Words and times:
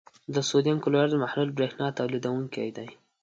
د 0.35 0.37
سوډیم 0.49 0.77
کلورایډ 0.83 1.13
محلول 1.23 1.49
برېښنا 1.57 1.87
تیروونکی 1.97 2.67
دی. 2.77 2.89